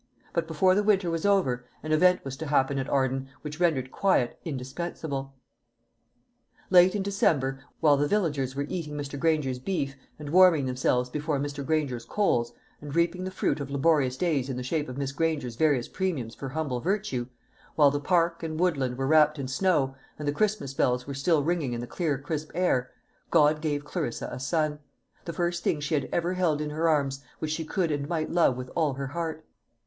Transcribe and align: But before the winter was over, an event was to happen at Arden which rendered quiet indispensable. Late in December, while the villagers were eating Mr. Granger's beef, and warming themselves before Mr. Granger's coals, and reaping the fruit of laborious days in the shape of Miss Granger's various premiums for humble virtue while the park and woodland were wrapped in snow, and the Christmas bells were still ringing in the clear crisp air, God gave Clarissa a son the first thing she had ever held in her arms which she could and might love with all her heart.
But 0.33 0.47
before 0.47 0.73
the 0.73 0.81
winter 0.81 1.11
was 1.11 1.27
over, 1.27 1.63
an 1.83 1.91
event 1.91 2.25
was 2.25 2.35
to 2.37 2.47
happen 2.47 2.79
at 2.79 2.89
Arden 2.89 3.29
which 3.43 3.59
rendered 3.59 3.91
quiet 3.91 4.39
indispensable. 4.43 5.35
Late 6.71 6.95
in 6.95 7.03
December, 7.03 7.63
while 7.81 7.97
the 7.97 8.07
villagers 8.07 8.55
were 8.55 8.65
eating 8.67 8.95
Mr. 8.95 9.19
Granger's 9.19 9.59
beef, 9.59 9.95
and 10.17 10.31
warming 10.31 10.65
themselves 10.65 11.07
before 11.11 11.37
Mr. 11.39 11.63
Granger's 11.63 12.05
coals, 12.05 12.51
and 12.81 12.95
reaping 12.95 13.25
the 13.25 13.29
fruit 13.29 13.59
of 13.59 13.69
laborious 13.69 14.17
days 14.17 14.49
in 14.49 14.57
the 14.57 14.63
shape 14.63 14.89
of 14.89 14.97
Miss 14.97 15.11
Granger's 15.11 15.55
various 15.55 15.87
premiums 15.87 16.33
for 16.33 16.49
humble 16.49 16.79
virtue 16.81 17.27
while 17.75 17.91
the 17.91 17.99
park 17.99 18.41
and 18.41 18.59
woodland 18.59 18.97
were 18.97 19.05
wrapped 19.05 19.37
in 19.37 19.47
snow, 19.47 19.93
and 20.17 20.27
the 20.27 20.31
Christmas 20.31 20.73
bells 20.73 21.05
were 21.05 21.13
still 21.13 21.43
ringing 21.43 21.73
in 21.73 21.79
the 21.79 21.85
clear 21.85 22.17
crisp 22.17 22.49
air, 22.55 22.89
God 23.29 23.61
gave 23.61 23.85
Clarissa 23.85 24.29
a 24.31 24.39
son 24.39 24.79
the 25.25 25.31
first 25.31 25.63
thing 25.63 25.79
she 25.79 25.93
had 25.93 26.09
ever 26.11 26.33
held 26.33 26.59
in 26.59 26.71
her 26.71 26.89
arms 26.89 27.23
which 27.37 27.51
she 27.51 27.63
could 27.65 27.91
and 27.91 28.09
might 28.09 28.31
love 28.31 28.57
with 28.57 28.71
all 28.73 28.93
her 28.95 29.05
heart. 29.09 29.45